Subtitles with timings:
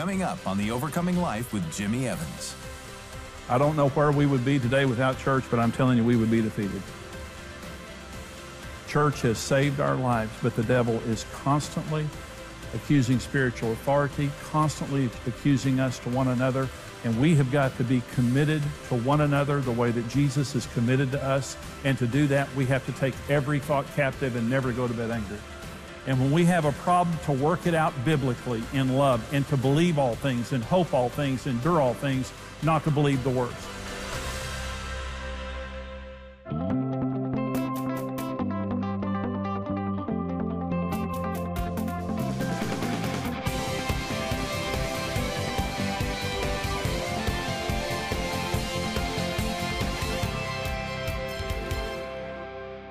[0.00, 2.54] coming up on The Overcoming Life with Jimmy Evans.
[3.50, 6.16] I don't know where we would be today without church, but I'm telling you, we
[6.16, 6.80] would be defeated.
[8.88, 12.06] Church has saved our lives, but the devil is constantly
[12.72, 16.66] accusing spiritual authority, constantly accusing us to one another.
[17.04, 20.64] And we have got to be committed to one another the way that Jesus is
[20.68, 21.58] committed to us.
[21.84, 24.94] And to do that, we have to take every thought captive and never go to
[24.94, 25.36] bed angry.
[26.06, 29.56] And when we have a problem, to work it out biblically in love and to
[29.56, 32.32] believe all things and hope all things, endure all things,
[32.62, 33.66] not to believe the worst.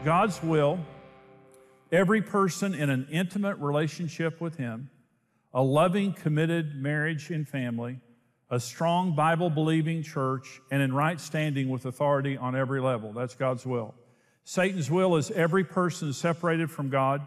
[0.05, 0.79] God's will,
[1.91, 4.89] every person in an intimate relationship with Him,
[5.53, 7.99] a loving, committed marriage and family,
[8.49, 13.13] a strong Bible believing church, and in right standing with authority on every level.
[13.13, 13.93] That's God's will.
[14.43, 17.21] Satan's will is every person separated from God,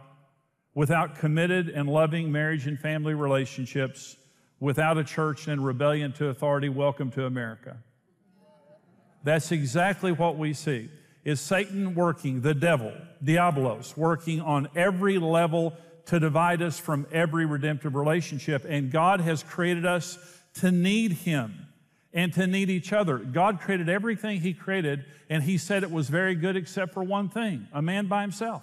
[0.74, 4.16] without committed and loving marriage and family relationships,
[4.58, 6.68] without a church and rebellion to authority.
[6.68, 7.76] Welcome to America.
[9.22, 10.88] That's exactly what we see.
[11.24, 12.92] Is Satan working, the devil,
[13.24, 15.74] Diabolos, working on every level
[16.06, 18.64] to divide us from every redemptive relationship.
[18.68, 20.18] And God has created us
[20.54, 21.66] to need Him
[22.12, 23.18] and to need each other.
[23.18, 27.28] God created everything He created, and He said it was very good except for one
[27.28, 28.62] thing a man by himself.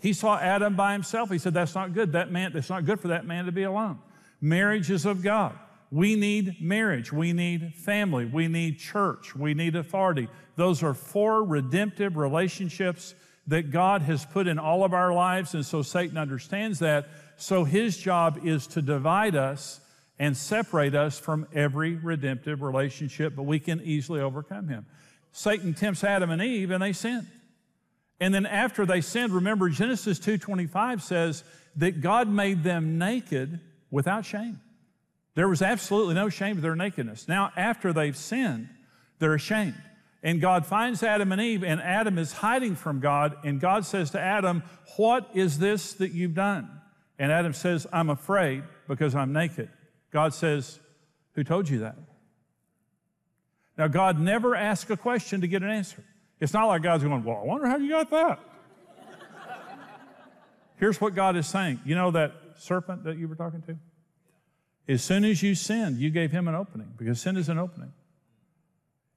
[0.00, 1.30] He saw Adam by himself.
[1.30, 2.12] He said, That's not good.
[2.12, 4.00] That man, it's not good for that man to be alone.
[4.40, 5.56] Marriage is of God.
[5.92, 7.12] We need marriage.
[7.12, 8.24] We need family.
[8.24, 9.36] We need church.
[9.36, 10.26] We need authority.
[10.56, 13.14] Those are four redemptive relationships
[13.46, 15.52] that God has put in all of our lives.
[15.52, 17.08] And so Satan understands that.
[17.36, 19.80] So his job is to divide us
[20.18, 24.86] and separate us from every redemptive relationship, but we can easily overcome him.
[25.32, 27.26] Satan tempts Adam and Eve and they sin.
[28.18, 31.44] And then after they sinned, remember Genesis 2:25 says
[31.76, 34.60] that God made them naked without shame.
[35.34, 37.26] There was absolutely no shame of their nakedness.
[37.28, 38.68] Now after they've sinned,
[39.18, 39.80] they're ashamed.
[40.22, 43.36] And God finds Adam and Eve, and Adam is hiding from God.
[43.44, 44.62] And God says to Adam,
[44.96, 46.70] What is this that you've done?
[47.18, 49.68] And Adam says, I'm afraid because I'm naked.
[50.12, 50.78] God says,
[51.34, 51.96] Who told you that?
[53.76, 56.04] Now, God never asks a question to get an answer.
[56.38, 58.38] It's not like God's going, Well, I wonder how you got that.
[60.76, 61.80] Here's what God is saying.
[61.84, 63.76] You know that serpent that you were talking to?
[64.88, 67.92] As soon as you sinned, you gave him an opening because sin is an opening.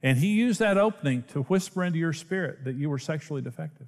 [0.04, 3.88] And he used that opening to whisper into your spirit that you were sexually defective.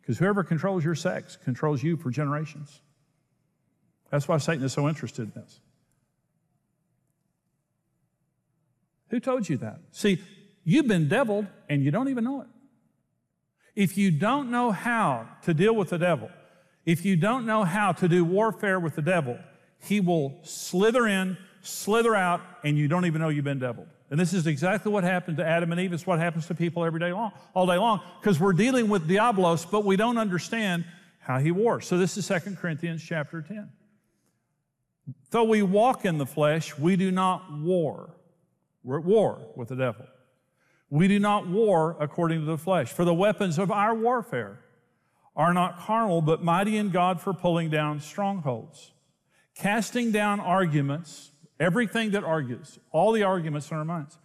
[0.00, 2.80] Because whoever controls your sex controls you for generations.
[4.10, 5.60] That's why Satan is so interested in this.
[9.08, 9.80] Who told you that?
[9.90, 10.22] See,
[10.62, 12.48] you've been deviled and you don't even know it.
[13.74, 16.30] If you don't know how to deal with the devil,
[16.84, 19.38] if you don't know how to do warfare with the devil,
[19.80, 23.88] he will slither in, slither out, and you don't even know you've been deviled.
[24.10, 25.92] And this is exactly what happened to Adam and Eve.
[25.92, 29.08] It's what happens to people every day long, all day long, because we're dealing with
[29.08, 30.84] Diablos, but we don't understand
[31.18, 31.86] how he wars.
[31.86, 33.68] So this is 2 Corinthians chapter 10.
[35.30, 38.14] Though we walk in the flesh, we do not war.
[38.84, 40.06] We're at war with the devil.
[40.88, 42.92] We do not war according to the flesh.
[42.92, 44.60] For the weapons of our warfare
[45.34, 48.92] are not carnal, but mighty in God for pulling down strongholds,
[49.56, 54.18] casting down arguments Everything that argues, all the arguments in our minds,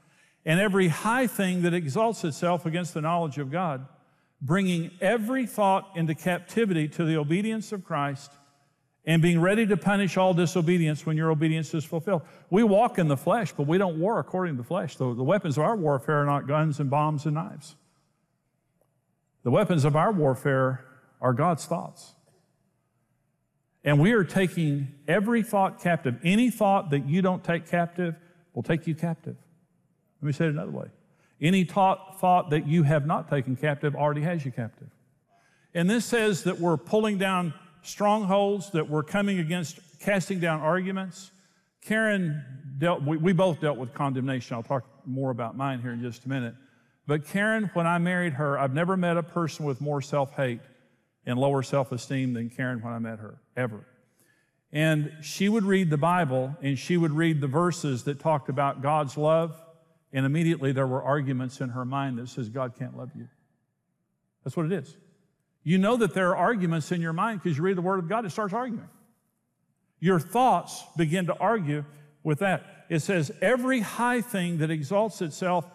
[0.45, 3.85] and every high thing that exalts itself against the knowledge of God,
[4.41, 8.31] bringing every thought into captivity to the obedience of Christ
[9.05, 12.21] and being ready to punish all disobedience when your obedience is fulfilled.
[12.49, 14.95] We walk in the flesh, but we don't war according to the flesh.
[14.97, 17.75] The, the weapons of our warfare are not guns and bombs and knives.
[19.43, 20.85] The weapons of our warfare
[21.21, 22.13] are God's thoughts.
[23.83, 26.19] And we are taking every thought captive.
[26.23, 28.15] Any thought that you don't take captive
[28.53, 29.35] will take you captive.
[30.21, 30.87] Let me say it another way.
[31.39, 34.89] Any thought, that you have not taken captive already has you captive.
[35.73, 41.31] And this says that we're pulling down strongholds, that we're coming against casting down arguments.
[41.81, 42.43] Karen
[42.77, 44.55] dealt, we, we both dealt with condemnation.
[44.55, 46.53] I'll talk more about mine here in just a minute.
[47.07, 50.61] But Karen, when I married her, I've never met a person with more self hate
[51.25, 53.85] and lower self esteem than Karen when I met her, ever.
[54.71, 58.81] And she would read the Bible and she would read the verses that talked about
[58.81, 59.61] God's love,
[60.13, 63.27] and immediately there were arguments in her mind that says, God can't love you.
[64.43, 64.95] That's what it is.
[65.63, 68.09] You know that there are arguments in your mind because you read the Word of
[68.09, 68.89] God, it starts arguing.
[69.99, 71.85] Your thoughts begin to argue
[72.23, 72.85] with that.
[72.89, 75.65] It says, every high thing that exalts itself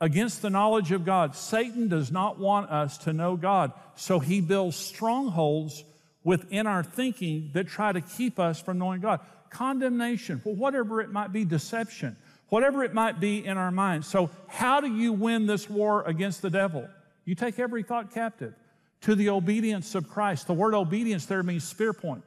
[0.00, 1.34] against the knowledge of God.
[1.34, 5.84] Satan does not want us to know God, so he builds strongholds
[6.26, 9.20] within our thinking that try to keep us from knowing God.
[9.48, 12.16] Condemnation, whatever it might be, deception,
[12.48, 14.08] whatever it might be in our minds.
[14.08, 16.88] So, how do you win this war against the devil?
[17.24, 18.54] You take every thought captive
[19.02, 20.48] to the obedience of Christ.
[20.48, 22.24] The word obedience there means spear point,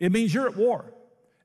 [0.00, 0.92] it means you're at war.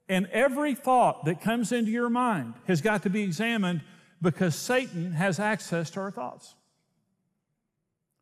[0.10, 3.82] And every thought that comes into your mind has got to be examined
[4.24, 6.56] because Satan has access to our thoughts.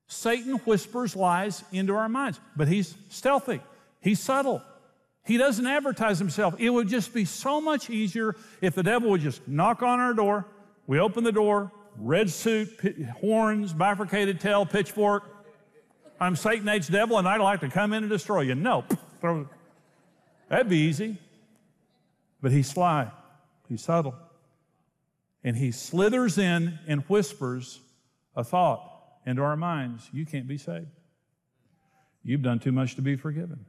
[0.08, 3.62] Satan whispers lies into our minds, but he's stealthy,
[4.02, 4.62] he's subtle.
[5.26, 6.54] He doesn't advertise himself.
[6.60, 10.14] It would just be so much easier if the devil would just knock on our
[10.14, 10.46] door.
[10.86, 12.70] We open the door, red suit,
[13.22, 15.24] horns, bifurcated tail, pitchfork.
[16.20, 16.90] I'm Satan H.
[16.90, 18.56] Devil, and I'd like to come in and destroy you.
[18.56, 18.84] No,
[20.50, 21.18] that'd be easy.
[22.42, 23.10] But he's sly,
[23.70, 24.16] he's subtle
[25.44, 27.82] and he slithers in and whispers
[28.36, 28.93] a thought
[29.25, 30.88] into our minds you can't be saved.
[32.24, 33.66] You've done too much to be forgiven.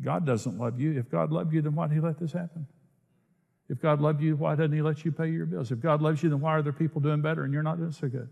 [0.00, 0.98] God doesn't love you.
[0.98, 2.66] If God loved you, then why did he let this happen?
[3.68, 5.70] If God loved you, why doesn't he let you pay your bills?
[5.70, 7.92] If God loves you, then why are there people doing better and you're not doing
[7.92, 8.28] so good?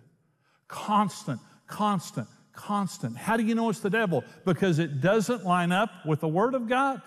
[0.69, 3.17] Constant, constant, constant.
[3.17, 4.25] How do you know it's the devil?
[4.44, 7.00] Because it doesn't line up with the Word of God.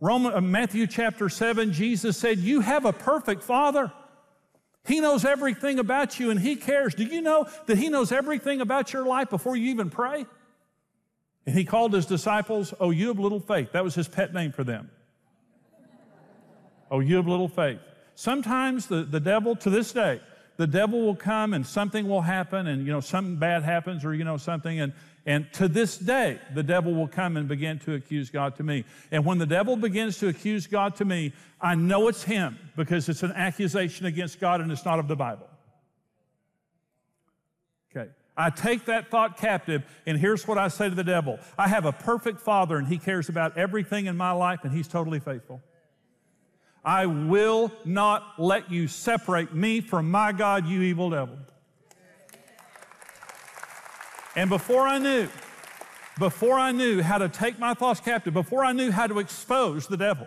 [0.00, 3.92] Roman, uh, Matthew chapter 7, Jesus said, You have a perfect Father.
[4.86, 6.94] He knows everything about you and He cares.
[6.94, 10.26] Do you know that He knows everything about your life before you even pray?
[11.46, 13.72] And He called His disciples, Oh, you have little faith.
[13.72, 14.90] That was His pet name for them.
[16.90, 17.80] oh, you have little faith.
[18.14, 20.20] Sometimes the, the devil, to this day,
[20.56, 24.14] the devil will come and something will happen and, you know, something bad happens or,
[24.14, 24.92] you know, something and,
[25.26, 28.84] and to this day, the devil will come and begin to accuse God to me.
[29.10, 33.08] And when the devil begins to accuse God to me, I know it's him because
[33.08, 35.48] it's an accusation against God and it's not of the Bible.
[37.96, 38.10] Okay.
[38.36, 41.86] I take that thought captive, and here's what I say to the devil I have
[41.86, 45.62] a perfect father, and he cares about everything in my life, and he's totally faithful.
[46.84, 51.38] I will not let you separate me from my God, you evil devil.
[54.36, 55.28] And before I knew,
[56.18, 59.86] before I knew how to take my thoughts captive, before I knew how to expose
[59.86, 60.26] the devil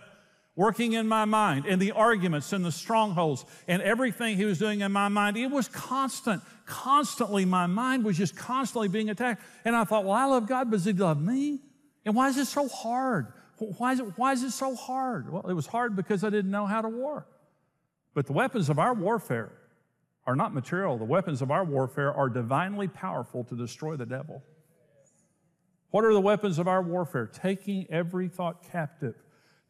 [0.57, 4.81] working in my mind and the arguments and the strongholds and everything he was doing
[4.81, 6.41] in my mind, it was constant.
[6.65, 9.41] Constantly, my mind was just constantly being attacked.
[9.63, 11.59] And I thought, well, I love God, but does he love me?
[12.05, 13.27] And why is it so hard?
[13.59, 15.31] Why is it, why is it so hard?
[15.31, 17.27] Well, it was hard because I didn't know how to war.
[18.13, 19.51] But the weapons of our warfare
[20.27, 20.97] are not material.
[20.97, 24.43] The weapons of our warfare are divinely powerful to destroy the devil.
[25.89, 27.25] What are the weapons of our warfare?
[27.25, 29.15] Taking every thought captive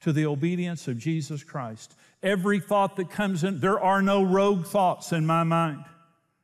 [0.01, 1.94] to the obedience of Jesus Christ.
[2.24, 5.86] Every thought that comes in, there are no rogue thoughts in my mind.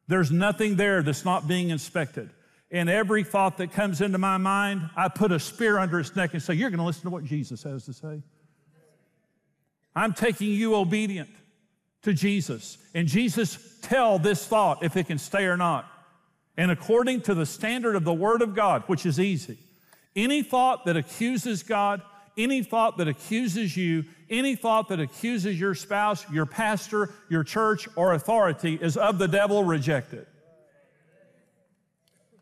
[0.08, 2.30] There's nothing there that's not being inspected.
[2.70, 6.34] And every thought that comes into my mind, I put a spear under its neck
[6.34, 8.22] and say, You're going to listen to what Jesus has to say.
[9.96, 11.30] I'm taking you obedient
[12.04, 12.78] to Jesus.
[12.94, 15.90] And Jesus tell this thought if it can stay or not.
[16.56, 19.58] And according to the standard of the Word of God, which is easy,
[20.16, 22.02] any thought that accuses God,
[22.38, 27.88] any thought that accuses you, any thought that accuses your spouse, your pastor, your church,
[27.96, 30.28] or authority is of the devil rejected.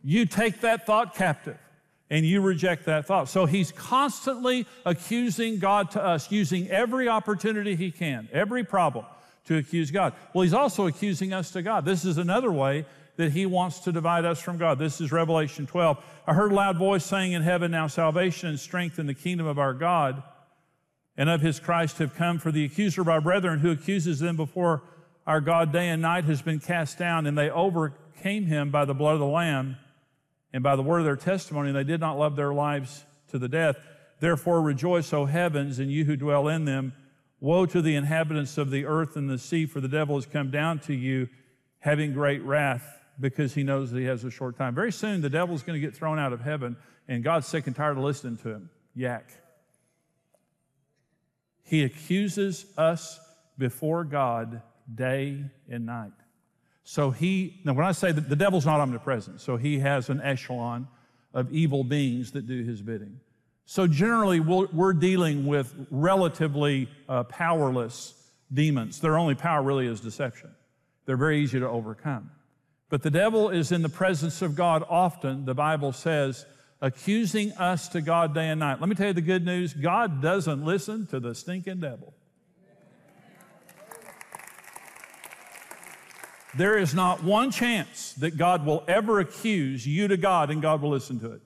[0.03, 1.57] You take that thought captive
[2.09, 3.29] and you reject that thought.
[3.29, 9.05] So he's constantly accusing God to us, using every opportunity he can, every problem
[9.45, 10.13] to accuse God.
[10.33, 11.85] Well, he's also accusing us to God.
[11.85, 12.85] This is another way
[13.17, 14.79] that he wants to divide us from God.
[14.79, 16.03] This is Revelation 12.
[16.27, 19.47] I heard a loud voice saying in heaven, Now salvation and strength in the kingdom
[19.47, 20.23] of our God
[21.17, 24.37] and of his Christ have come, for the accuser of our brethren who accuses them
[24.37, 24.81] before
[25.27, 28.93] our God day and night has been cast down, and they overcame him by the
[28.93, 29.77] blood of the Lamb
[30.53, 33.37] and by the word of their testimony, and they did not love their lives to
[33.37, 33.77] the death.
[34.19, 36.93] Therefore rejoice, O heavens, and you who dwell in them.
[37.41, 40.51] Woe to the inhabitants of the earth and the sea, for the devil has come
[40.51, 41.27] down to you
[41.79, 42.85] having great wrath
[43.19, 44.75] because he knows that he has a short time.
[44.75, 47.75] Very soon, the devil's going to get thrown out of heaven, and God's sick and
[47.75, 48.69] tired of listening to him.
[48.95, 49.27] Yak.
[51.63, 53.19] He accuses us
[53.57, 54.61] before God
[54.93, 56.11] day and night.
[56.83, 60.21] So he, now when I say that the devil's not omnipresent, so he has an
[60.21, 60.87] echelon
[61.33, 63.19] of evil beings that do his bidding.
[63.71, 68.13] So generally, we're dealing with relatively uh, powerless
[68.53, 68.99] demons.
[68.99, 70.53] Their only power really is deception.
[71.05, 72.31] They're very easy to overcome.
[72.89, 76.45] But the devil is in the presence of God often, the Bible says,
[76.81, 78.81] accusing us to God day and night.
[78.81, 82.13] Let me tell you the good news God doesn't listen to the stinking devil.
[86.57, 90.81] There is not one chance that God will ever accuse you to God and God
[90.81, 91.41] will listen to it.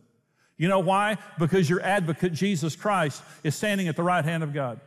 [0.58, 1.18] You know why?
[1.38, 4.80] Because your advocate, Jesus Christ, is standing at the right hand of God.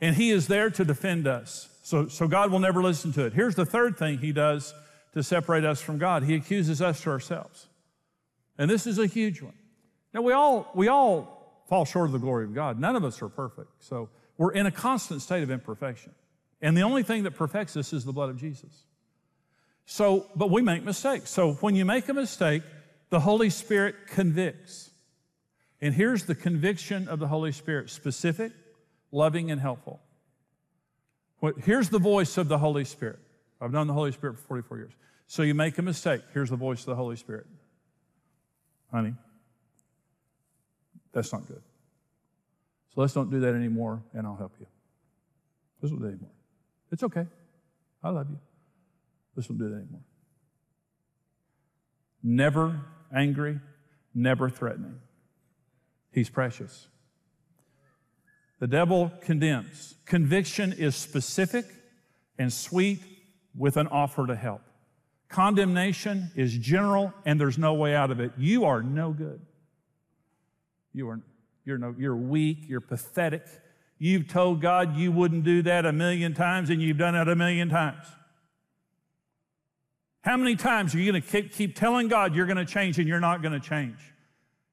[0.00, 1.68] And he is there to defend us.
[1.82, 3.32] So, so God will never listen to it.
[3.32, 4.74] Here's the third thing he does
[5.14, 7.68] to separate us from God he accuses us to ourselves.
[8.58, 9.54] And this is a huge one.
[10.12, 12.78] Now, we all, we all fall short of the glory of God.
[12.78, 13.70] None of us are perfect.
[13.82, 16.12] So we're in a constant state of imperfection.
[16.60, 18.84] And the only thing that perfects us is the blood of Jesus.
[19.86, 21.30] So, but we make mistakes.
[21.30, 22.62] So when you make a mistake,
[23.12, 24.88] the Holy Spirit convicts.
[25.82, 28.52] And here's the conviction of the Holy Spirit specific,
[29.12, 30.00] loving, and helpful.
[31.58, 33.18] Here's the voice of the Holy Spirit.
[33.60, 34.92] I've known the Holy Spirit for 44 years.
[35.26, 36.22] So you make a mistake.
[36.32, 37.46] Here's the voice of the Holy Spirit
[38.90, 39.14] honey,
[41.12, 41.62] that's not good.
[42.94, 44.66] So let's don't do that anymore, and I'll help you.
[45.82, 46.30] Don't do that anymore.
[46.90, 47.26] It's okay.
[48.02, 48.38] I love you.
[49.36, 50.00] Let's don't do that anymore.
[52.22, 52.80] Never
[53.14, 53.60] angry,
[54.14, 55.00] never threatening.
[56.12, 56.88] He's precious.
[58.60, 59.94] The devil condemns.
[60.04, 61.66] Conviction is specific
[62.38, 63.00] and sweet
[63.56, 64.62] with an offer to help.
[65.28, 68.32] Condemnation is general and there's no way out of it.
[68.36, 69.40] You are no good.
[70.92, 71.20] You are
[71.64, 73.46] you're no you're weak, you're pathetic.
[73.98, 77.36] You've told God you wouldn't do that a million times and you've done it a
[77.36, 78.04] million times.
[80.22, 82.98] How many times are you going to keep, keep telling God you're going to change
[82.98, 83.98] and you're not going to change?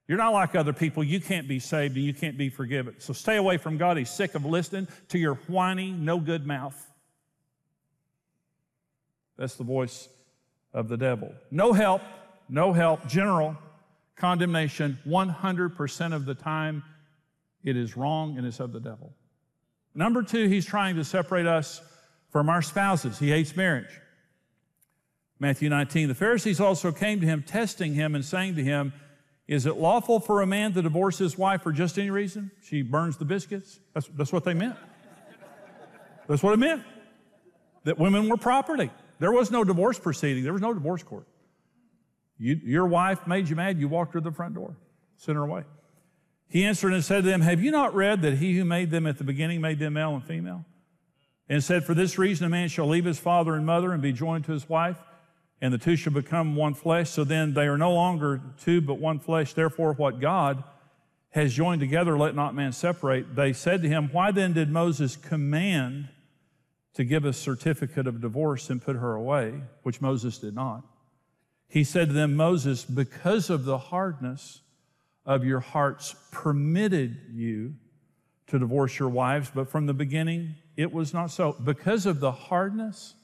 [0.08, 1.04] You're not like other people.
[1.04, 2.96] You can't be saved and you can't be forgiven.
[3.00, 3.98] So stay away from God.
[3.98, 6.76] He's sick of listening to your whiny, no good mouth.
[9.38, 10.10] That's the voice
[10.74, 11.34] of the devil.
[11.52, 12.02] No help,
[12.48, 13.56] no help, general
[14.16, 16.84] condemnation 100% of the time
[17.64, 19.14] it is wrong and it's of the devil.
[19.96, 21.82] Number two, he's trying to separate us
[22.32, 23.18] from our spouses.
[23.18, 24.00] He hates marriage.
[25.40, 28.94] Matthew 19, the Pharisees also came to him, testing him and saying to him,
[29.48, 32.52] Is it lawful for a man to divorce his wife for just any reason?
[32.62, 33.80] She burns the biscuits.
[33.94, 34.76] That's, that's what they meant.
[36.28, 36.84] That's what it meant.
[37.86, 38.92] That women were property.
[39.20, 41.26] There was no divorce proceeding, there was no divorce court.
[42.38, 44.76] You, your wife made you mad, you walked her to the front door,
[45.18, 45.64] sent her away.
[46.48, 49.06] He answered and said to them, Have you not read that he who made them
[49.06, 50.66] at the beginning made them male and female?
[51.48, 54.14] And said, For this reason a man shall leave his father and mother and be
[54.14, 54.98] joined to his wife,
[55.62, 57.10] and the two shall become one flesh.
[57.10, 59.54] So then they are no longer two, but one flesh.
[59.54, 60.64] Therefore, what God
[61.32, 63.36] has joined together, let not man separate.
[63.36, 66.10] They said to him, Why then did Moses command
[67.00, 70.84] to give a certificate of divorce and put her away, which Moses did not.
[71.68, 74.62] He said to them, Moses, because of the hardness
[75.26, 77.76] of your hearts, permitted you
[78.48, 81.56] to divorce your wives, but from the beginning it was not so.
[81.64, 83.16] Because of the hardness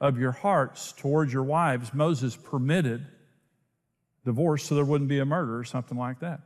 [0.00, 3.06] of your hearts towards your wives, Moses permitted
[4.24, 6.40] divorce so there wouldn't be a murder or something like that.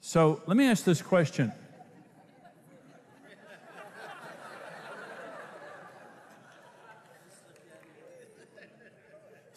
[0.00, 1.52] So let me ask this question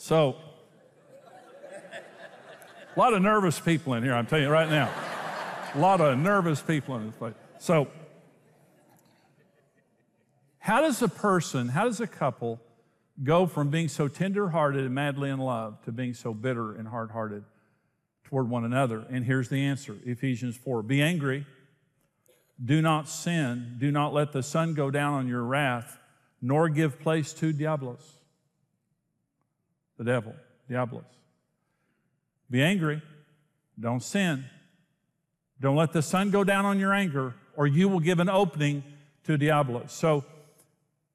[0.10, 0.38] So,
[2.96, 4.90] a lot of nervous people in here, I'm telling you right now.
[5.76, 7.36] A lot of nervous people in this place.
[7.60, 7.90] So,
[10.58, 12.60] how does a person, how does a couple
[13.24, 17.12] go from being so tenderhearted and madly in love to being so bitter and hard
[17.12, 17.44] hearted
[18.26, 19.06] toward one another?
[19.10, 21.46] And here's the answer Ephesians 4 Be angry,
[22.64, 25.98] do not sin, do not let the sun go down on your wrath,
[26.42, 28.20] nor give place to Diablos
[30.00, 30.34] the devil,
[30.68, 31.04] Diablos.
[32.50, 33.02] Be angry.
[33.80, 34.46] Don't sin.
[35.62, 38.82] Don't let the sun go down on your anger, or you will give an opening
[39.26, 39.92] to Diablos.
[39.92, 40.24] So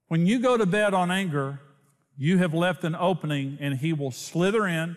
[0.08, 1.60] when you go to bed on anger,
[2.16, 4.96] you have left an opening, and he will slither in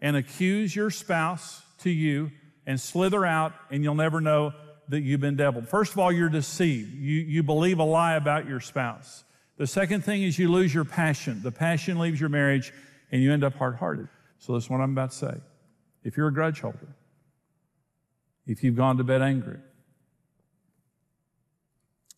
[0.00, 2.30] and accuse your spouse to you
[2.66, 4.52] and slither out, and you'll never know
[4.88, 5.68] that you've been deviled.
[5.68, 6.92] First of all, you're deceived.
[6.94, 9.24] You, you believe a lie about your spouse.
[9.56, 11.40] The second thing is you lose your passion.
[11.42, 12.72] The passion leaves your marriage
[13.10, 14.08] and you end up hard hearted.
[14.38, 15.34] So, that's what I'm about to say.
[16.02, 16.94] If you're a grudge holder,
[18.46, 19.58] if you've gone to bed angry,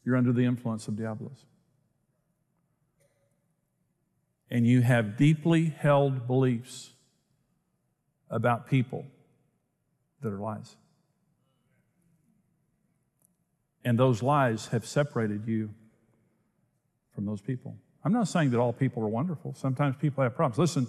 [0.05, 1.45] you're under the influence of Diablos.
[4.51, 6.93] And you have deeply held beliefs
[8.31, 9.05] about people
[10.23, 10.77] that are lies.
[13.85, 15.71] And those lies have separated you
[17.15, 17.77] from those people.
[18.05, 19.55] I'm not saying that all people are wonderful.
[19.55, 20.59] Sometimes people have problems.
[20.59, 20.87] Listen,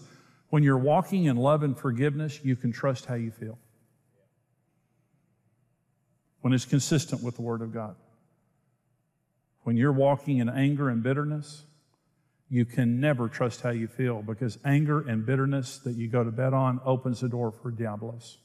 [0.49, 3.57] When you're walking in love and forgiveness, you can trust how you feel.
[6.41, 7.95] When it's consistent with the Word of God.
[9.63, 11.63] When you're walking in anger and bitterness,
[12.49, 16.31] you can never trust how you feel because anger and bitterness that you go to
[16.31, 18.37] bed on opens the door for diablos.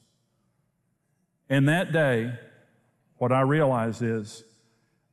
[1.49, 2.33] And that day,
[3.17, 4.43] what I realized is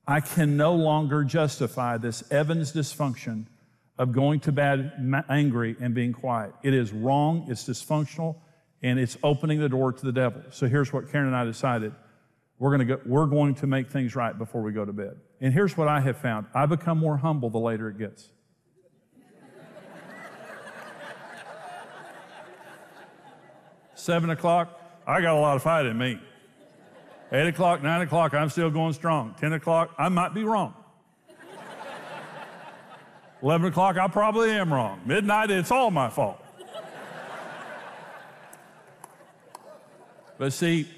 [0.07, 3.47] I can no longer justify this Evans dysfunction
[3.97, 4.93] of going to bed
[5.29, 6.53] angry and being quiet.
[6.63, 8.37] It is wrong, it's dysfunctional,
[8.83, 10.43] and it's opening the door to the devil.
[10.51, 11.93] So here's what Karen and I decided.
[12.59, 15.17] We're to go, we're going to make things right before we go to bed.
[15.41, 16.47] And here's what I have found.
[16.55, 18.29] I become more humble the later it gets.
[24.01, 26.19] Seven o'clock, I got a lot of fight in me.
[27.33, 29.35] Eight o'clock, nine o'clock, I'm still going strong.
[29.39, 30.73] Ten o'clock, I might be wrong.
[33.43, 35.01] 11 o'clock, I probably am wrong.
[35.05, 36.43] Midnight, it's all my fault.
[40.39, 40.89] but see,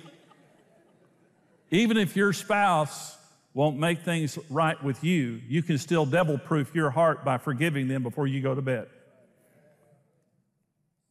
[1.73, 3.17] even if your spouse
[3.53, 7.89] won't make things right with you, you can still devil proof your heart by forgiving
[7.89, 8.87] them before you go to bed.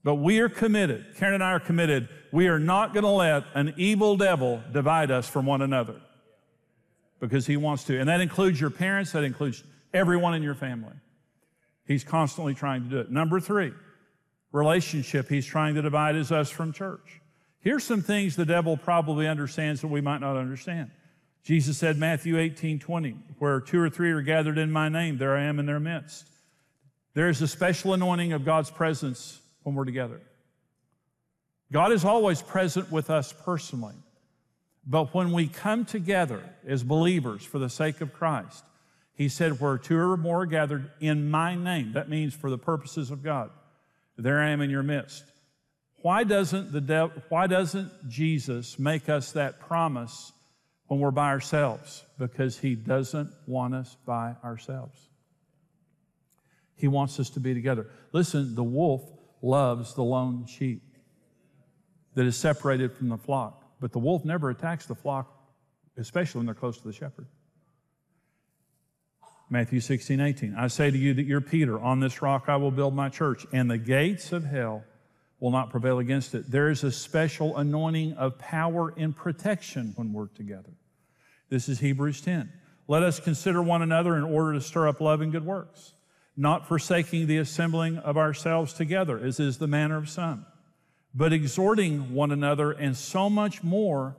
[0.03, 3.43] But we are committed, Karen and I are committed, we are not going to let
[3.53, 6.01] an evil devil divide us from one another
[7.19, 7.99] because he wants to.
[7.99, 10.93] And that includes your parents, that includes everyone in your family.
[11.85, 13.11] He's constantly trying to do it.
[13.11, 13.73] Number three,
[14.51, 15.29] relationship.
[15.29, 17.21] He's trying to divide us from church.
[17.59, 20.89] Here's some things the devil probably understands that we might not understand.
[21.43, 25.35] Jesus said, Matthew 18, 20, where two or three are gathered in my name, there
[25.35, 26.27] I am in their midst.
[27.13, 30.21] There is a special anointing of God's presence when we're together.
[31.71, 33.95] God is always present with us personally.
[34.85, 38.63] But when we come together as believers for the sake of Christ,
[39.13, 42.57] he said, Where two or more are gathered in my name, that means for the
[42.57, 43.51] purposes of God,
[44.17, 45.23] there I am in your midst.
[46.01, 50.33] Why doesn't, the why doesn't Jesus make us that promise
[50.87, 52.03] when we're by ourselves?
[52.17, 55.09] Because he doesn't want us by ourselves.
[56.75, 57.87] He wants us to be together.
[58.11, 59.03] Listen, the wolf
[59.41, 60.83] loves the lone sheep
[62.15, 65.33] that is separated from the flock, but the wolf never attacks the flock,
[65.97, 67.27] especially when they're close to the shepherd.
[69.49, 70.55] Matthew 16, 18.
[70.55, 71.79] I say to you that you're Peter.
[71.79, 74.83] On this rock I will build my church, and the gates of hell
[75.39, 76.49] will not prevail against it.
[76.49, 80.71] There is a special anointing of power and protection when we're together.
[81.49, 82.51] This is Hebrews 10.
[82.87, 85.93] Let us consider one another in order to stir up love and good works
[86.37, 90.45] not forsaking the assembling of ourselves together, as is the manner of some,
[91.13, 94.15] but exhorting one another, and so much more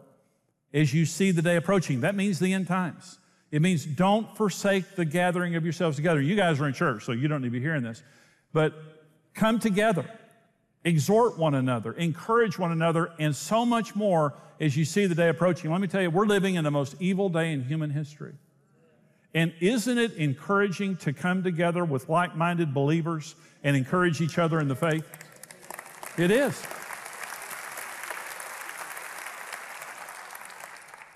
[0.75, 2.01] as you see the day approaching.
[2.01, 3.19] That means the end times.
[3.51, 6.21] It means don't forsake the gathering of yourselves together.
[6.21, 8.03] You guys are in church, so you don't need to be hearing this.
[8.53, 8.75] But
[9.35, 10.09] come together,
[10.85, 15.29] exhort one another, encourage one another, and so much more as you see the day
[15.29, 15.71] approaching.
[15.71, 18.35] Let me tell you, we're living in the most evil day in human history.
[19.35, 24.61] And isn't it encouraging to come together with like minded believers and encourage each other
[24.61, 25.07] in the faith?
[26.19, 26.63] It is.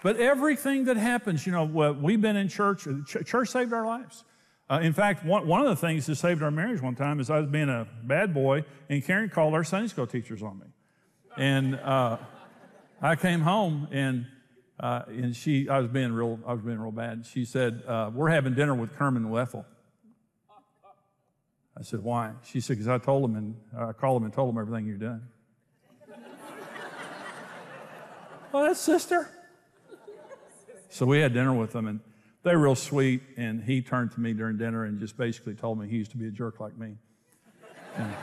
[0.03, 4.25] But everything that happens, you know, we've been in church, church saved our lives.
[4.69, 7.31] Uh, in fact, one, one of the things that saved our marriage one time is
[7.31, 10.67] I was being a bad boy, and Karen called our Sunday school teachers on me.
[11.37, 12.19] And uh,
[13.01, 14.27] I came home, and
[14.79, 17.25] uh, and she, I was being real, I was being real bad.
[17.27, 19.65] She said, uh, "We're having dinner with Kerman Wethel."
[21.79, 24.55] I said, "Why?" She said, "Because I told him and I called him and told
[24.55, 25.23] him everything you're doing."
[28.53, 29.31] well, that's sister.
[30.91, 32.01] So we had dinner with them, and
[32.43, 33.23] they were real sweet.
[33.37, 36.17] And he turned to me during dinner and just basically told me he used to
[36.19, 36.97] be a jerk like me.
[37.97, 38.15] And,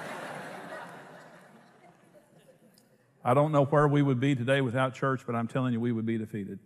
[3.23, 5.91] I don't know where we would be today without church, but I'm telling you, we
[5.91, 6.59] would be defeated.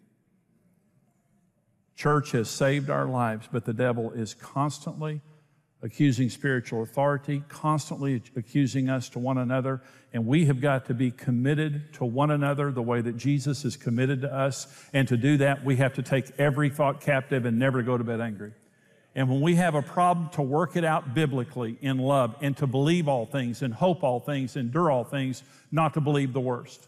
[1.96, 5.22] Church has saved our lives, but the devil is constantly
[5.84, 11.12] accusing spiritual authority, constantly accusing us to one another, and we have got to be
[11.12, 14.68] committed to one another the way that Jesus is committed to us.
[14.94, 18.04] And to do that, we have to take every thought captive and never go to
[18.04, 18.54] bed angry.
[19.18, 22.68] And when we have a problem, to work it out biblically in love and to
[22.68, 26.88] believe all things and hope all things, endure all things, not to believe the worst,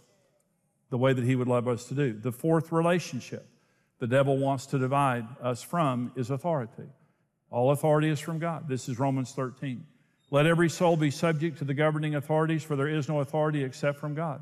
[0.91, 2.13] the way that He would love us to do.
[2.13, 3.47] The fourth relationship
[3.97, 6.89] the devil wants to divide us from is authority.
[7.49, 8.69] All authority is from God.
[8.69, 9.83] This is Romans 13.
[10.29, 13.97] Let every soul be subject to the governing authorities, for there is no authority except
[13.97, 14.41] from God.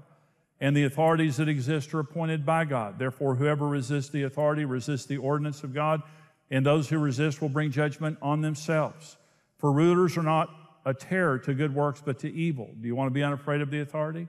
[0.59, 2.99] And the authorities that exist are appointed by God.
[2.99, 6.01] Therefore, whoever resists the authority resists the ordinance of God
[6.49, 9.17] and those who resist will bring judgment on themselves.
[9.57, 10.49] For rulers are not
[10.85, 12.69] a terror to good works, but to evil.
[12.79, 14.27] Do you want to be unafraid of the authority?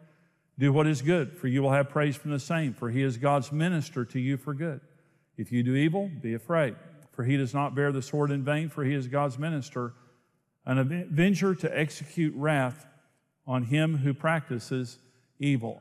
[0.58, 3.16] Do what is good, for you will have praise from the same, for he is
[3.16, 4.80] God's minister to you for good.
[5.36, 6.74] If you do evil, be afraid,
[7.12, 9.94] for he does not bear the sword in vain, for he is God's minister,
[10.66, 12.86] an avenger to execute wrath
[13.46, 14.98] on him who practices
[15.38, 15.80] evil.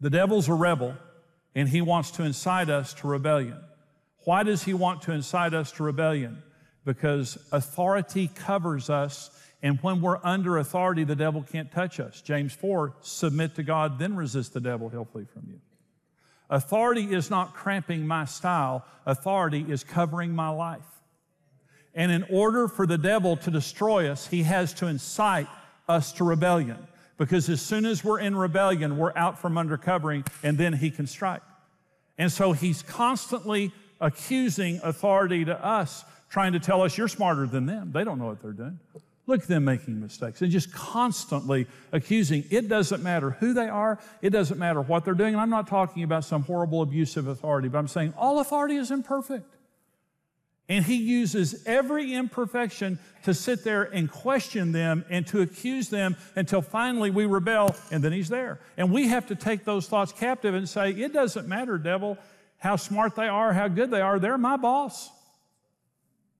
[0.00, 0.96] The devil's a rebel,
[1.54, 3.58] and he wants to incite us to rebellion.
[4.24, 6.42] Why does he want to incite us to rebellion?
[6.84, 9.30] Because authority covers us
[9.62, 12.22] and when we're under authority, the devil can't touch us.
[12.22, 15.60] James 4 submit to God, then resist the devil, he'll flee from you.
[16.48, 20.80] Authority is not cramping my style, authority is covering my life.
[21.94, 25.48] And in order for the devil to destroy us, he has to incite
[25.88, 26.78] us to rebellion.
[27.18, 30.90] Because as soon as we're in rebellion, we're out from under covering, and then he
[30.90, 31.42] can strike.
[32.16, 37.66] And so he's constantly accusing authority to us, trying to tell us, you're smarter than
[37.66, 37.92] them.
[37.92, 38.78] They don't know what they're doing.
[39.26, 42.44] Look at them making mistakes and just constantly accusing.
[42.50, 45.34] It doesn't matter who they are, it doesn't matter what they're doing.
[45.34, 48.90] And I'm not talking about some horrible abusive authority, but I'm saying all authority is
[48.90, 49.54] imperfect.
[50.68, 56.16] And he uses every imperfection to sit there and question them and to accuse them
[56.36, 58.60] until finally we rebel and then he's there.
[58.76, 62.18] And we have to take those thoughts captive and say, it doesn't matter, devil,
[62.60, 65.10] how smart they are, how good they are, they're my boss.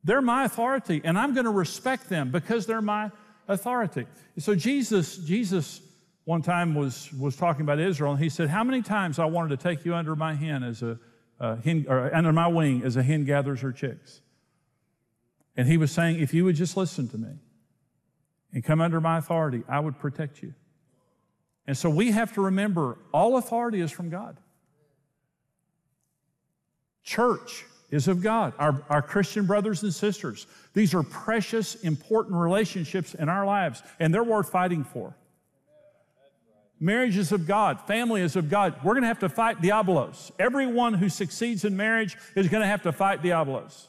[0.04, 3.10] They're my authority, and I'm going to respect them because they're my
[3.48, 4.06] authority.
[4.38, 5.82] So Jesus, Jesus
[6.24, 9.58] one time was, was talking about Israel, and he said, How many times I wanted
[9.58, 10.98] to take you under my hen as a
[11.40, 14.20] hen, or under my wing as a hen gathers her chicks.
[15.56, 17.34] And he was saying, if you would just listen to me
[18.52, 20.54] and come under my authority, I would protect you.
[21.66, 24.38] And so we have to remember all authority is from God.
[27.10, 30.46] Church, is of God, our, our Christian brothers and sisters.
[30.74, 35.16] These are precious, important relationships in our lives, and they're worth fighting for.
[36.78, 37.80] Marriage is of God.
[37.88, 38.76] Family is of God.
[38.84, 40.30] We're going to have to fight Diabolos.
[40.38, 43.88] Everyone who succeeds in marriage is going to have to fight Diabolos.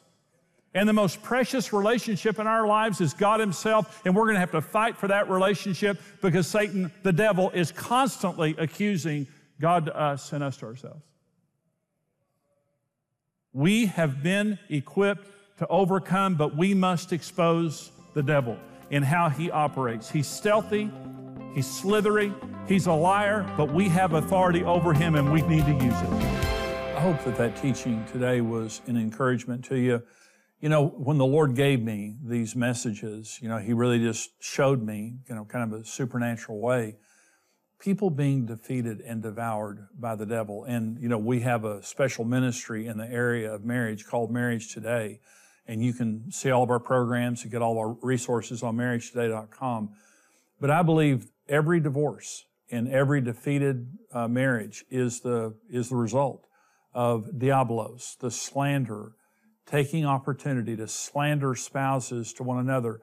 [0.74, 4.40] And the most precious relationship in our lives is God Himself, and we're going to
[4.40, 9.28] have to fight for that relationship because Satan, the devil, is constantly accusing
[9.60, 11.04] God to us and us to ourselves.
[13.54, 18.58] We have been equipped to overcome, but we must expose the devil
[18.90, 20.10] in how he operates.
[20.10, 20.90] He's stealthy,
[21.54, 22.34] he's slithery,
[22.66, 26.10] he's a liar, but we have authority over him and we need to use it.
[26.96, 30.02] I hope that that teaching today was an encouragement to you.
[30.62, 34.82] You know, when the Lord gave me these messages, you know, He really just showed
[34.82, 36.96] me, you know, kind of a supernatural way
[37.82, 40.64] people being defeated and devoured by the devil.
[40.66, 44.72] And, you know, we have a special ministry in the area of marriage called Marriage
[44.72, 45.20] Today.
[45.66, 49.90] And you can see all of our programs and get all our resources on marriagetoday.com.
[50.60, 56.46] But I believe every divorce and every defeated uh, marriage is the, is the result
[56.94, 59.14] of diablos, the slander,
[59.66, 63.02] taking opportunity to slander spouses to one another.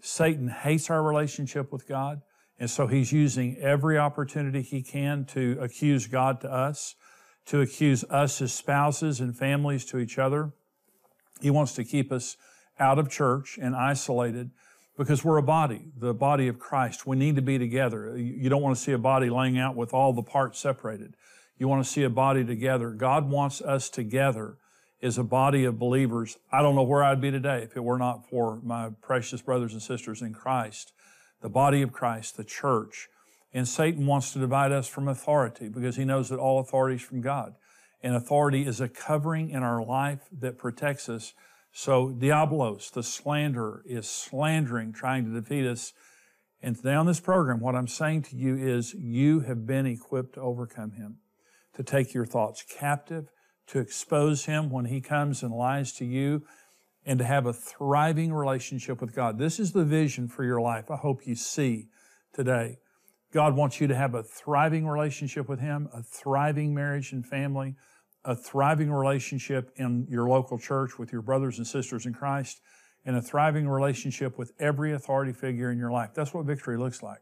[0.00, 2.22] Satan hates our relationship with God.
[2.58, 6.94] And so he's using every opportunity he can to accuse God to us,
[7.46, 10.52] to accuse us as spouses and families to each other.
[11.40, 12.36] He wants to keep us
[12.78, 14.50] out of church and isolated
[14.96, 17.06] because we're a body, the body of Christ.
[17.06, 18.16] We need to be together.
[18.16, 21.14] You don't want to see a body laying out with all the parts separated.
[21.58, 22.90] You want to see a body together.
[22.90, 24.58] God wants us together
[25.02, 26.38] as a body of believers.
[26.52, 29.72] I don't know where I'd be today if it were not for my precious brothers
[29.72, 30.92] and sisters in Christ
[31.44, 33.10] the body of Christ, the church.
[33.52, 37.02] And Satan wants to divide us from authority because he knows that all authority is
[37.02, 37.54] from God.
[38.02, 41.34] And authority is a covering in our life that protects us.
[41.70, 45.92] So Diabolos, the slanderer, is slandering, trying to defeat us.
[46.62, 50.36] And today on this program, what I'm saying to you is you have been equipped
[50.36, 51.18] to overcome him,
[51.74, 53.28] to take your thoughts captive,
[53.66, 56.46] to expose him when he comes and lies to you,
[57.06, 59.38] and to have a thriving relationship with God.
[59.38, 60.90] This is the vision for your life.
[60.90, 61.88] I hope you see
[62.32, 62.78] today.
[63.32, 67.74] God wants you to have a thriving relationship with Him, a thriving marriage and family,
[68.24, 72.60] a thriving relationship in your local church with your brothers and sisters in Christ,
[73.04, 76.10] and a thriving relationship with every authority figure in your life.
[76.14, 77.18] That's what victory looks like.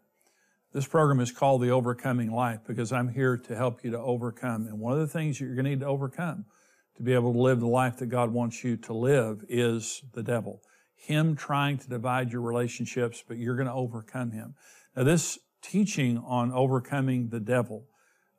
[0.72, 4.66] This program is called The Overcoming Life because I'm here to help you to overcome.
[4.66, 6.46] And one of the things you're going to need to overcome
[6.96, 10.22] to be able to live the life that God wants you to live is the
[10.22, 10.60] devil.
[10.94, 14.54] Him trying to divide your relationships, but you're going to overcome him.
[14.96, 17.86] Now, this teaching on overcoming the devil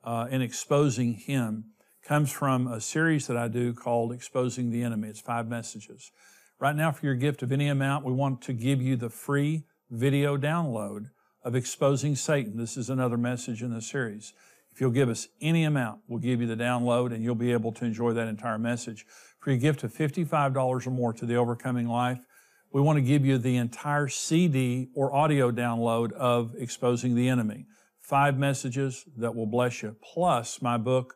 [0.04, 1.66] uh, and exposing him
[2.04, 5.08] comes from a series that I do called Exposing the Enemy.
[5.08, 6.12] It's five messages.
[6.60, 9.64] Right now, for your gift of any amount, we want to give you the free
[9.90, 11.10] video download
[11.42, 12.56] of Exposing Satan.
[12.56, 14.32] This is another message in the series.
[14.74, 17.70] If you'll give us any amount, we'll give you the download and you'll be able
[17.74, 19.06] to enjoy that entire message.
[19.38, 22.18] For your gift of $55 or more to the Overcoming Life,
[22.72, 27.66] we want to give you the entire CD or audio download of Exposing the Enemy.
[28.00, 31.14] Five messages that will bless you, plus my book,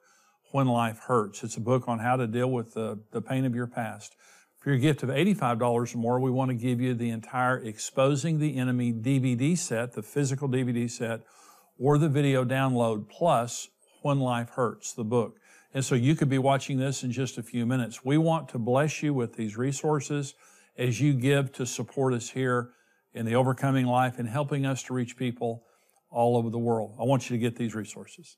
[0.53, 1.43] When Life Hurts.
[1.43, 4.15] It's a book on how to deal with the, the pain of your past.
[4.61, 8.39] For your gift of $85 or more, we want to give you the entire Exposing
[8.39, 11.23] the Enemy DVD set, the physical DVD set,
[11.79, 13.69] or the video download, plus
[14.03, 15.39] When Life Hurts, the book.
[15.75, 18.05] And so you could be watching this in just a few minutes.
[18.05, 20.35] We want to bless you with these resources
[20.77, 22.71] as you give to support us here
[23.15, 25.65] in the Overcoming Life and helping us to reach people
[26.11, 26.95] all over the world.
[26.99, 28.37] I want you to get these resources.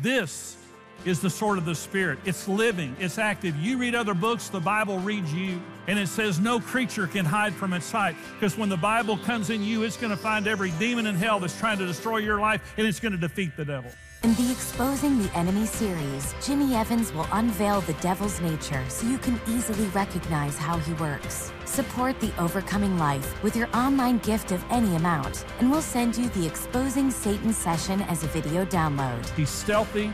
[0.00, 0.56] This
[1.04, 2.18] is the sword of the Spirit.
[2.24, 3.56] It's living, it's active.
[3.56, 5.60] You read other books, the Bible reads you.
[5.88, 8.14] And it says no creature can hide from its sight.
[8.34, 11.40] Because when the Bible comes in you, it's going to find every demon in hell
[11.40, 13.90] that's trying to destroy your life, and it's going to defeat the devil.
[14.24, 19.16] In the Exposing the Enemy series, Jimmy Evans will unveil the devil's nature so you
[19.16, 21.52] can easily recognize how he works.
[21.64, 26.28] Support the Overcoming Life with your online gift of any amount, and we'll send you
[26.30, 29.24] the Exposing Satan session as a video download.
[29.36, 30.12] He's stealthy,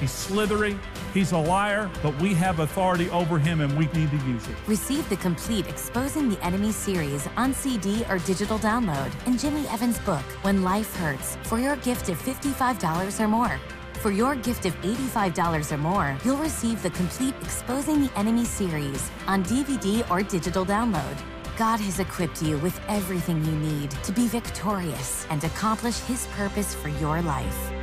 [0.00, 0.78] He's slithery.
[1.12, 4.56] He's a liar, but we have authority over him and we need to use it.
[4.66, 9.98] Receive the complete Exposing the Enemy series on CD or digital download in Jimmy Evans'
[9.98, 13.60] book, When Life Hurts, for your gift of $55 or more.
[13.94, 19.10] For your gift of $85 or more, you'll receive the complete Exposing the Enemy series
[19.26, 21.18] on DVD or digital download.
[21.58, 26.74] God has equipped you with everything you need to be victorious and accomplish His purpose
[26.74, 27.79] for your life.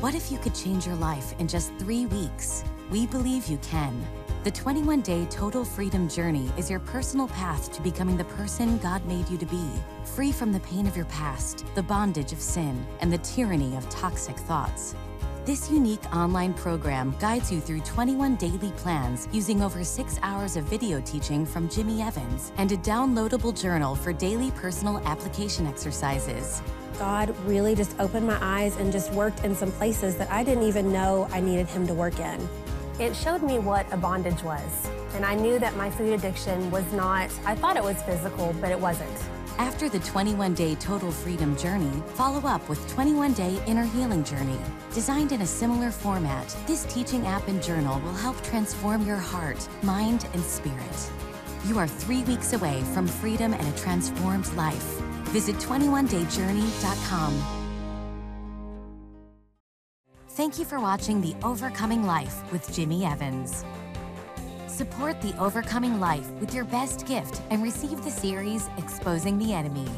[0.00, 2.64] What if you could change your life in just three weeks?
[2.90, 4.02] We believe you can.
[4.44, 9.04] The 21 day total freedom journey is your personal path to becoming the person God
[9.04, 9.68] made you to be,
[10.06, 13.90] free from the pain of your past, the bondage of sin, and the tyranny of
[13.90, 14.94] toxic thoughts.
[15.44, 20.64] This unique online program guides you through 21 daily plans using over six hours of
[20.64, 26.62] video teaching from Jimmy Evans and a downloadable journal for daily personal application exercises.
[27.00, 30.64] God really just opened my eyes and just worked in some places that I didn't
[30.64, 32.46] even know I needed Him to work in.
[32.98, 34.86] It showed me what a bondage was.
[35.14, 38.70] And I knew that my food addiction was not, I thought it was physical, but
[38.70, 39.18] it wasn't.
[39.56, 44.58] After the 21 day total freedom journey, follow up with 21 day inner healing journey.
[44.92, 49.66] Designed in a similar format, this teaching app and journal will help transform your heart,
[49.82, 51.10] mind, and spirit.
[51.64, 55.00] You are three weeks away from freedom and a transformed life.
[55.32, 57.60] Visit 21dayjourney.com.
[60.30, 63.64] Thank you for watching The Overcoming Life with Jimmy Evans.
[64.68, 69.88] Support The Overcoming Life with your best gift and receive the series Exposing the Enemy.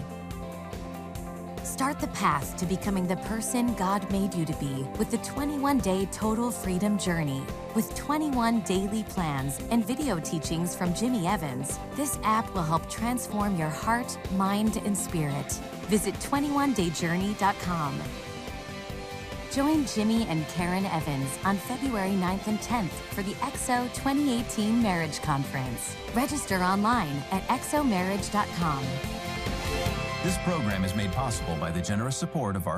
[1.73, 5.79] Start the path to becoming the person God made you to be with the 21
[5.79, 7.43] day total freedom journey.
[7.75, 13.57] With 21 daily plans and video teachings from Jimmy Evans, this app will help transform
[13.57, 15.51] your heart, mind, and spirit.
[15.89, 18.03] Visit 21dayjourney.com.
[19.51, 25.23] Join Jimmy and Karen Evans on February 9th and 10th for the XO 2018 Marriage
[25.23, 25.97] Conference.
[26.13, 28.85] Register online at xomarriage.com.
[30.23, 32.71] This program is made possible by the generous support of our